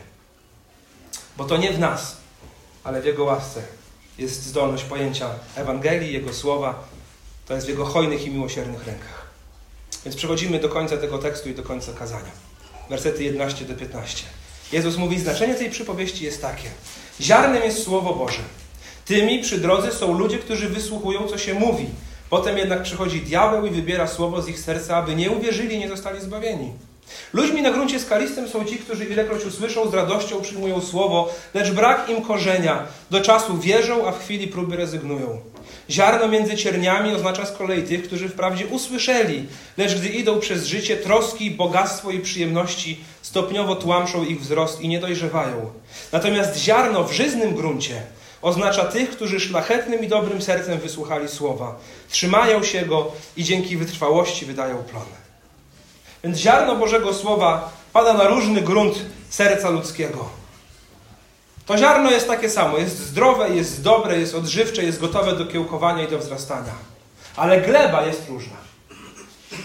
[1.38, 2.18] Bo to nie w nas,
[2.84, 3.62] ale w Jego łasce
[4.18, 6.84] jest zdolność pojęcia Ewangelii, Jego słowa.
[7.48, 9.26] To jest w Jego hojnych i miłosiernych rękach.
[10.06, 12.32] Więc przechodzimy do końca tego tekstu i do końca kazania.
[12.90, 14.24] Wersety 11 do 15.
[14.72, 16.70] Jezus mówi, znaczenie tej przypowieści jest takie.
[17.22, 18.42] Ziarnem jest Słowo Boże.
[19.06, 21.90] Tymi przy drodze są ludzie, którzy wysłuchują, co się mówi.
[22.30, 25.90] Potem jednak przychodzi diabeł i wybiera słowo z ich serca, aby nie uwierzyli i nie
[25.90, 26.72] zostali zbawieni.
[27.34, 32.10] Ludźmi na gruncie skalistym są ci, którzy ilekroć usłyszą, z radością przyjmują słowo, lecz brak
[32.10, 32.84] im korzenia.
[33.12, 35.40] Do czasu wierzą, a w chwili próby rezygnują.
[35.90, 39.46] Ziarno między cierniami oznacza z kolei tych, którzy wprawdzie usłyszeli,
[39.78, 45.00] lecz gdy idą przez życie, troski, bogactwo i przyjemności stopniowo tłamszą ich wzrost i nie
[45.00, 45.70] dojrzewają.
[46.12, 48.02] Natomiast ziarno w żyznym gruncie
[48.46, 51.76] oznacza tych, którzy szlachetnym i dobrym sercem wysłuchali słowa,
[52.10, 55.16] trzymają się go i dzięki wytrwałości wydają plony.
[56.24, 58.96] Więc ziarno Bożego Słowa pada na różny grunt
[59.30, 60.30] serca ludzkiego.
[61.66, 66.04] To ziarno jest takie samo, jest zdrowe, jest dobre, jest odżywcze, jest gotowe do kiełkowania
[66.04, 66.74] i do wzrastania.
[67.36, 68.58] Ale gleba jest różna.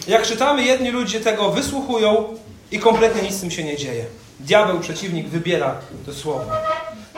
[0.08, 2.38] Jak czytamy, jedni ludzie tego wysłuchują
[2.70, 4.04] i kompletnie nic z tym się nie dzieje.
[4.40, 5.74] Diabeł, przeciwnik, wybiera
[6.06, 6.52] to słowo.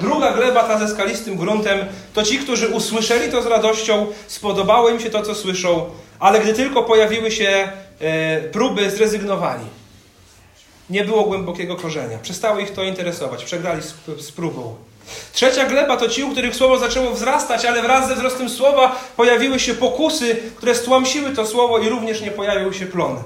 [0.02, 1.78] Druga gleba, ta ze skalistym gruntem,
[2.14, 6.52] to ci, którzy usłyszeli to z radością, spodobało im się to, co słyszą, ale gdy
[6.52, 9.64] tylko pojawiły się e, próby, zrezygnowali.
[10.90, 12.18] Nie było głębokiego korzenia.
[12.18, 13.44] Przestało ich to interesować.
[13.44, 13.94] Przegrali z,
[14.26, 14.76] z próbą.
[15.32, 19.60] Trzecia gleba to ci, u których słowo zaczęło wzrastać, ale wraz ze wzrostem słowa pojawiły
[19.60, 23.22] się pokusy, które stłamsiły to słowo i również nie pojawił się plon.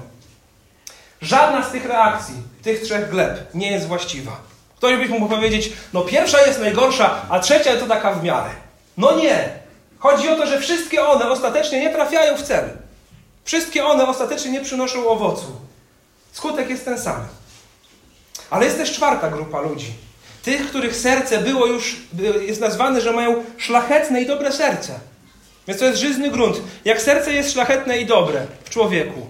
[1.22, 4.55] Żadna z tych reakcji, tych trzech gleb, nie jest właściwa.
[4.76, 8.50] Ktoś by mógł powiedzieć, no pierwsza jest najgorsza, a trzecia to taka w miarę.
[8.96, 9.48] No nie.
[9.98, 12.70] Chodzi o to, że wszystkie one ostatecznie nie trafiają w cel.
[13.44, 15.46] Wszystkie one ostatecznie nie przynoszą owocu.
[16.32, 17.26] Skutek jest ten sam.
[18.50, 19.92] Ale jest też czwarta grupa ludzi.
[20.42, 21.96] Tych, których serce było już,
[22.40, 25.00] jest nazwane, że mają szlachetne i dobre serce.
[25.68, 26.56] Więc to jest żyzny grunt.
[26.84, 29.26] Jak serce jest szlachetne i dobre w człowieku,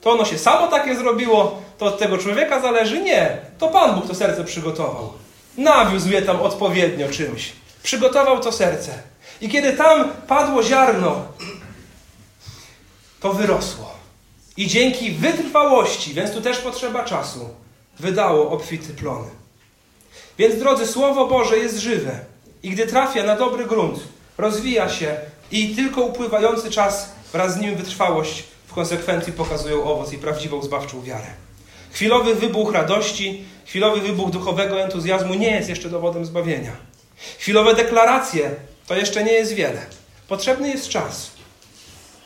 [0.00, 3.02] to ono się samo takie zrobiło, to od tego człowieka zależy?
[3.02, 3.38] Nie.
[3.58, 5.12] To Pan Bóg to serce przygotował.
[5.56, 7.52] Nawiózł je tam odpowiednio czymś.
[7.82, 9.02] Przygotował to serce.
[9.40, 11.22] I kiedy tam padło ziarno,
[13.20, 13.96] to wyrosło.
[14.56, 17.48] I dzięki wytrwałości, więc tu też potrzeba czasu,
[17.98, 19.24] wydało obfity plon.
[20.38, 22.20] Więc, drodzy, Słowo Boże jest żywe
[22.62, 23.98] i gdy trafia na dobry grunt,
[24.38, 25.16] rozwija się
[25.50, 31.02] i tylko upływający czas wraz z nim wytrwałość w konsekwencji pokazują owoc i prawdziwą zbawczą
[31.02, 31.45] wiarę.
[31.96, 36.72] Chwilowy wybuch radości, chwilowy wybuch duchowego entuzjazmu nie jest jeszcze dowodem zbawienia.
[37.38, 38.50] Chwilowe deklaracje
[38.86, 39.86] to jeszcze nie jest wiele.
[40.28, 41.30] Potrzebny jest czas.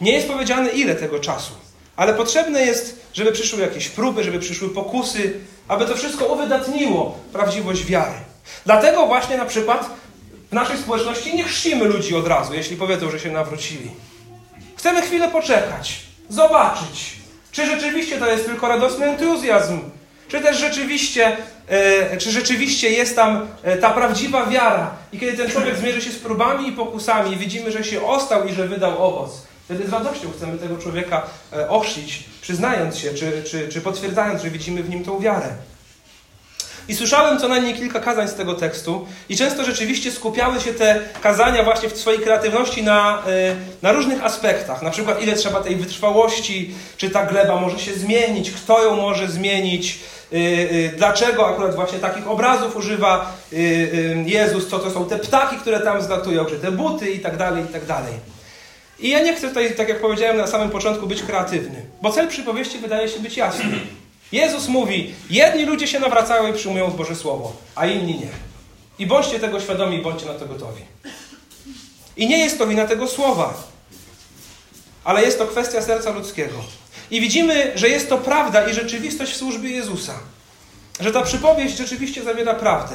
[0.01, 1.53] Nie jest powiedziane ile tego czasu,
[1.97, 7.85] ale potrzebne jest, żeby przyszły jakieś próby, żeby przyszły pokusy, aby to wszystko uwydatniło prawdziwość
[7.85, 8.19] wiary.
[8.65, 9.91] Dlatego właśnie na przykład
[10.51, 13.91] w naszej społeczności nie chrzcimy ludzi od razu, jeśli powiedzą, że się nawrócili.
[14.77, 17.20] Chcemy chwilę poczekać, zobaczyć,
[17.53, 19.81] czy rzeczywiście to jest tylko radosny entuzjazm,
[20.29, 21.37] czy też rzeczywiście,
[21.69, 24.91] e, czy rzeczywiście jest tam e, ta prawdziwa wiara.
[25.13, 28.53] I kiedy ten człowiek zmierzy się z próbami i pokusami, widzimy, że się ostał i
[28.53, 29.31] że wydał owoc.
[29.65, 34.51] Wtedy z radością chcemy tego człowieka e, ochrzcić, przyznając się, czy, czy, czy potwierdzając, że
[34.51, 35.49] widzimy w nim tą wiarę.
[36.91, 41.01] I słyszałem co najmniej kilka kazań z tego tekstu, i często rzeczywiście skupiały się te
[41.23, 44.83] kazania właśnie w swojej kreatywności na, e, na różnych aspektach.
[44.83, 49.29] Na przykład, ile trzeba tej wytrwałości, czy ta gleba może się zmienić, kto ją może
[49.29, 49.99] zmienić,
[50.33, 53.33] e, e, dlaczego akurat właśnie takich obrazów używa
[54.27, 57.65] Jezus, co to są te ptaki, które tam zlatują, czy te buty i tak dalej,
[57.65, 58.13] i tak dalej.
[58.99, 62.29] I ja nie chcę tutaj, tak jak powiedziałem na samym początku, być kreatywny, bo cel
[62.29, 63.65] przypowieści wydaje się być jasny.
[64.33, 68.29] Jezus mówi, jedni ludzie się nawracają i przyjmują Boże Słowo, a inni nie.
[68.99, 70.83] I bądźcie tego świadomi i bądźcie na to gotowi.
[72.17, 73.55] I nie jest to wina tego Słowa,
[75.05, 76.55] ale jest to kwestia serca ludzkiego.
[77.11, 80.15] I widzimy, że jest to prawda i rzeczywistość w służbie Jezusa.
[81.01, 82.95] Że ta przypowieść rzeczywiście zawiera prawdę.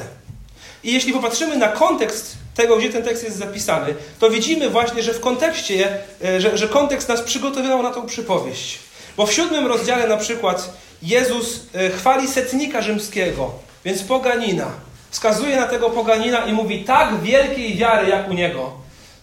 [0.84, 5.14] I jeśli popatrzymy na kontekst tego, gdzie ten tekst jest zapisany, to widzimy właśnie, że
[5.14, 8.78] w kontekście, e, że, że kontekst nas przygotowywał na tą przypowieść.
[9.16, 10.72] Bo w siódmym rozdziale na przykład
[11.06, 13.52] Jezus e, chwali setnika rzymskiego,
[13.84, 14.70] więc poganina.
[15.10, 18.72] Wskazuje na tego poganina i mówi tak wielkiej wiary jak u niego,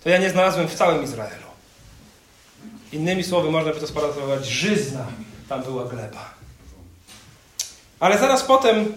[0.03, 1.43] to ja nie znalazłem w całym Izraelu.
[2.91, 5.05] Innymi słowy, można by to sparafrazować, żyzna
[5.49, 6.33] tam była gleba.
[7.99, 8.93] Ale zaraz potem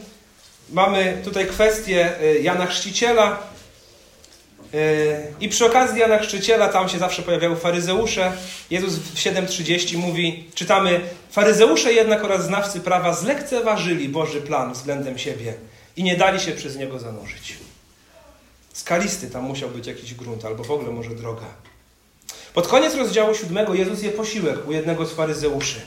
[0.70, 3.38] mamy tutaj kwestię e, Jana Chrzciciela,
[5.40, 8.32] I przy okazji Jana Chrzciciela tam się zawsze pojawiały faryzeusze.
[8.70, 11.00] Jezus w 7.30 mówi, czytamy,
[11.30, 15.54] faryzeusze jednak oraz znawcy prawa zlekceważyli Boży plan względem siebie
[15.96, 17.56] i nie dali się przez niego zanurzyć.
[18.72, 21.46] Skalisty tam musiał być jakiś grunt, albo w ogóle może droga.
[22.54, 25.80] Pod koniec rozdziału 7 Jezus je posiłek u jednego z faryzeuszy.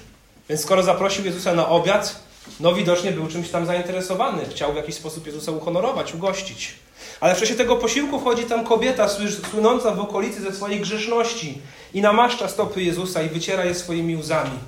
[0.49, 2.15] Więc skoro zaprosił Jezusa na obiad,
[2.59, 4.45] no widocznie był czymś tam zainteresowany.
[4.49, 6.73] Chciał w jakiś sposób Jezusa uhonorować, ugościć.
[7.19, 9.07] Ale w czasie tego posiłku wchodzi tam kobieta
[9.51, 11.61] słynąca w okolicy ze swojej grzeszności
[11.93, 14.59] i namaszcza stopy Jezusa i wyciera je swoimi łzami.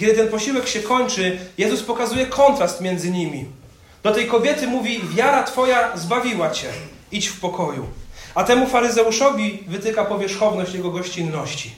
[0.00, 3.46] Kiedy ten posiłek się kończy, Jezus pokazuje kontrast między nimi.
[4.02, 6.68] Do tej kobiety mówi: Wiara Twoja zbawiła Cię,
[7.12, 7.86] idź w pokoju.
[8.34, 11.74] A temu faryzeuszowi wytyka powierzchowność jego gościnności.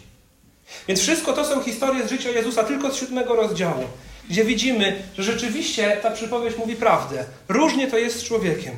[0.89, 3.85] Więc wszystko to są historie z życia Jezusa, tylko z siódmego rozdziału,
[4.31, 7.25] gdzie widzimy, że rzeczywiście ta przypowieść mówi prawdę.
[7.49, 8.75] Różnie to jest z człowiekiem.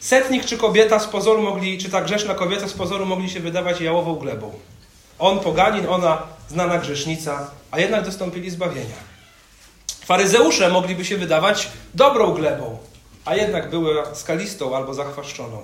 [0.00, 3.80] Setnik czy kobieta z pozoru mogli, czy ta grzeszna kobieta z pozoru mogli się wydawać
[3.80, 4.52] jałową glebą.
[5.18, 9.10] On poganin, ona znana grzesznica, a jednak dostąpili zbawienia.
[10.04, 12.78] Faryzeusze mogliby się wydawać dobrą glebą,
[13.24, 15.62] a jednak były skalistą albo zachwaszczoną.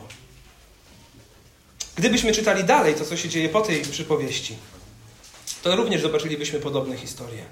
[1.97, 4.57] Gdybyśmy czytali dalej to, co się dzieje po tej przypowieści,
[5.63, 7.43] to również zobaczylibyśmy podobne historie.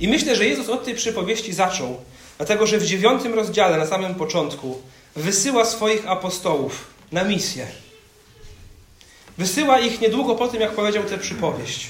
[0.00, 2.00] I myślę, że Jezus od tej przypowieści zaczął,
[2.36, 4.82] dlatego że w dziewiątym rozdziale, na samym początku,
[5.16, 7.66] wysyła swoich apostołów na misję.
[9.38, 11.86] Wysyła ich niedługo po tym, jak powiedział tę przypowieść.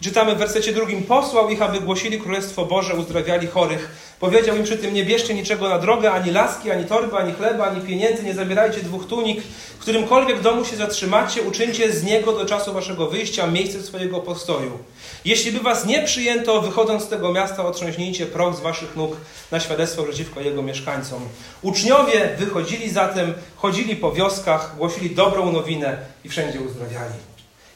[0.00, 3.90] Czytamy w wersecie drugim: Posłał ich, aby głosili Królestwo Boże, uzdrawiali chorych.
[4.24, 7.66] Powiedział im przy tym: Nie bierzcie niczego na drogę, ani laski, ani torby, ani chleba,
[7.66, 9.42] ani pieniędzy, nie zabierajcie dwóch tunik.
[9.78, 14.78] W którymkolwiek domu się zatrzymacie, uczyńcie z niego do czasu waszego wyjścia miejsce swojego postoju.
[15.24, 19.16] Jeśli by was nie przyjęto, wychodząc z tego miasta, otrząśnijcie proch z waszych nóg
[19.50, 21.28] na świadectwo przeciwko jego mieszkańcom.
[21.62, 27.14] Uczniowie wychodzili zatem, chodzili po wioskach, głosili dobrą nowinę i wszędzie uzdrawiali.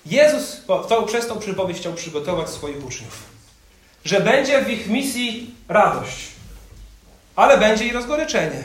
[0.06, 3.22] Jezus to, przez tą przypowieść chciał przygotować swoich uczniów.
[4.04, 6.37] Że będzie w ich misji radość,
[7.38, 8.64] ale będzie i rozgoryczenie.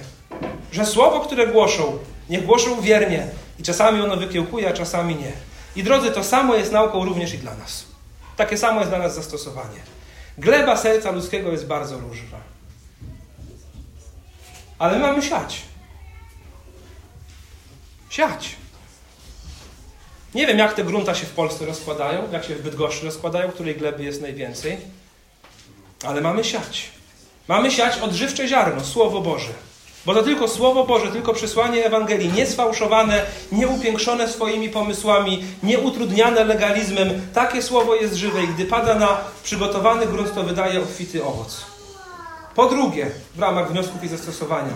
[0.71, 1.97] Że słowo, które głoszą,
[2.30, 3.28] niech głoszą wiernie
[3.59, 5.32] i czasami ono wykiełkuje, a czasami nie.
[5.76, 7.86] I drodzy, to samo jest nauką również i dla nas.
[8.36, 9.80] Takie samo jest dla nas zastosowanie.
[10.38, 12.38] Gleba serca ludzkiego jest bardzo różna.
[14.80, 15.61] Ale my mamy siać.
[18.09, 18.55] Siać.
[20.36, 23.76] Nie wiem, jak te grunta się w Polsce rozkładają, jak się w Bydgoszczy rozkładają, której
[23.76, 24.78] gleby jest najwięcej,
[26.03, 27.03] ale mamy siać.
[27.47, 29.53] Mamy siać odżywcze ziarno, Słowo Boże.
[30.05, 33.21] Bo to tylko Słowo Boże, tylko przesłanie Ewangelii, niesfałszowane,
[33.51, 37.21] nieupiększone swoimi pomysłami, nieutrudniane legalizmem.
[37.33, 41.65] Takie Słowo jest żywe i gdy pada na przygotowany grunt, to wydaje obfity owoc.
[42.55, 44.73] Po drugie, w ramach wniosków i zastosowania.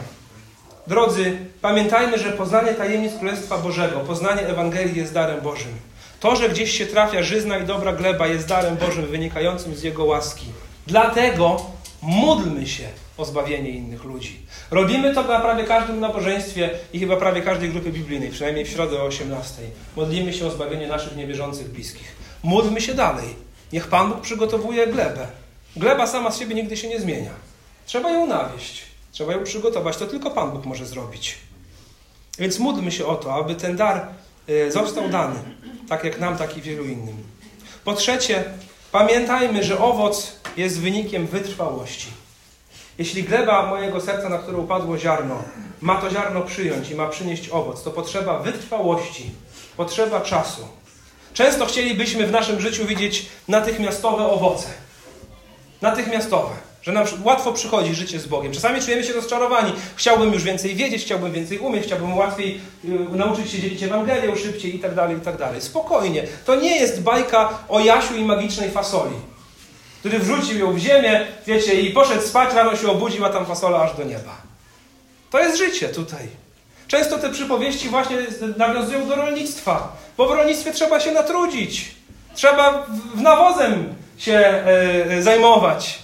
[0.88, 5.72] Drodzy, pamiętajmy, że poznanie tajemnic Królestwa Bożego, poznanie Ewangelii jest darem Bożym.
[6.20, 10.06] To, że gdzieś się trafia żyzna i dobra gleba, jest darem Bożym wynikającym z Jego
[10.06, 10.46] łaski.
[10.88, 11.62] Dlatego
[12.08, 12.88] módlmy się
[13.18, 14.40] o zbawienie innych ludzi.
[14.72, 19.02] Robimy to na prawie każdym nabożeństwie i chyba prawie każdej grupy biblijnej, przynajmniej w środę
[19.02, 19.62] o 18.
[19.96, 22.16] Modlimy się o zbawienie naszych niewierzących bliskich.
[22.44, 23.36] Módlmy się dalej.
[23.74, 25.28] Niech Pan Bóg przygotowuje glebę.
[25.76, 27.32] Gleba sama z siebie nigdy się nie zmienia.
[27.86, 28.82] Trzeba ją nawieść.
[29.12, 29.98] Trzeba ją przygotować.
[29.98, 31.38] To tylko Pan Bóg może zrobić.
[32.40, 34.08] Więc módlmy się o to, aby ten dar
[34.50, 35.40] y, został dany.
[35.90, 37.18] Tak jak nam, tak i wielu innym.
[37.84, 38.44] Po trzecie,
[38.92, 42.08] pamiętajmy, że owoc jest wynikiem wytrwałości.
[42.98, 45.44] Jeśli gleba mojego serca, na które upadło ziarno,
[45.82, 49.32] ma to ziarno przyjąć i ma przynieść owoc, to potrzeba wytrwałości,
[49.78, 50.68] potrzeba czasu.
[51.34, 54.68] Często chcielibyśmy w naszym życiu widzieć natychmiastowe owoce.
[55.82, 56.56] Natychmiastowe.
[56.82, 58.52] Że nam łatwo przychodzi życie z Bogiem.
[58.52, 59.74] Czasami czujemy się rozczarowani.
[59.96, 64.76] Chciałbym już więcej wiedzieć, chciałbym więcej umieć, chciałbym łatwiej y, nauczyć się dzielić Ewangelią szybciej
[64.76, 65.62] i tak dalej, i tak dalej.
[65.62, 66.24] Spokojnie.
[66.46, 69.16] To nie jest bajka o Jasiu i magicznej fasoli
[70.00, 73.82] który wrzucił ją w ziemię, wiecie, i poszedł spać, rano się obudził, a tam fasola
[73.82, 74.38] aż do nieba.
[75.30, 76.28] To jest życie tutaj.
[76.88, 78.18] Często te przypowieści właśnie
[78.58, 81.96] nawiązują do rolnictwa, bo w rolnictwie trzeba się natrudzić.
[82.36, 82.86] Trzeba
[83.16, 86.00] w nawozem się e, zajmować.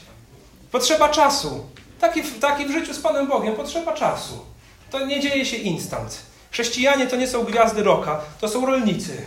[0.72, 1.66] Potrzeba czasu.
[2.00, 4.46] Taki, taki w życiu z Panem Bogiem potrzeba czasu.
[4.92, 6.20] To nie dzieje się instant.
[6.52, 9.22] Chrześcijanie to nie są gwiazdy roka, to są rolnicy.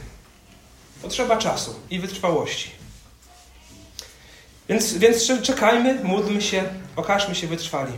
[1.02, 2.70] Potrzeba czasu i wytrwałości.
[4.68, 6.62] Więc, więc czekajmy, módlmy się,
[6.96, 7.92] okażmy się wytrwali.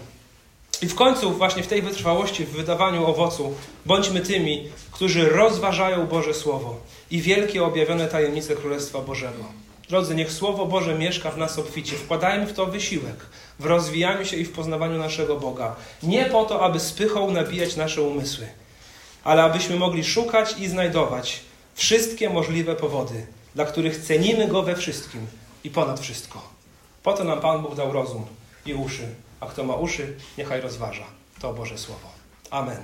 [0.83, 3.55] I w końcu, właśnie w tej wytrwałości, w wydawaniu owocu,
[3.87, 9.45] bądźmy tymi, którzy rozważają Boże Słowo i wielkie objawione tajemnice Królestwa Bożego.
[9.89, 11.97] Drodzy, niech Słowo Boże mieszka w nas obficie.
[11.97, 13.17] Wkładajmy w to wysiłek,
[13.59, 15.77] w rozwijaniu się i w poznawaniu naszego Boga.
[16.03, 18.47] Nie po to, aby spychał nabijać nasze umysły,
[19.25, 21.41] ale abyśmy mogli szukać i znajdować
[21.75, 25.27] wszystkie możliwe powody, dla których cenimy Go we wszystkim
[25.65, 26.58] i ponad wszystko.
[27.09, 28.27] Po to nam Pan Bóg dał rozum
[28.67, 31.05] i uszy, a kto ma uszy, niechaj rozważa.
[31.41, 32.09] To Boże Słowo.
[32.51, 32.83] Amen.